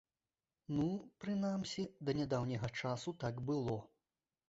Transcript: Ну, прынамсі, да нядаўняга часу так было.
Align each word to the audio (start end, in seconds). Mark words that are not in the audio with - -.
Ну, 0.77 0.87
прынамсі, 1.25 1.87
да 2.09 2.17
нядаўняга 2.23 2.73
часу 2.83 3.17
так 3.27 3.35
было. 3.53 3.81